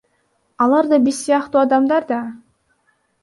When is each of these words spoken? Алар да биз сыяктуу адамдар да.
Алар 0.65 0.87
да 0.93 0.99
биз 1.07 1.19
сыяктуу 1.27 1.61
адамдар 1.63 2.09
да. 2.13 2.21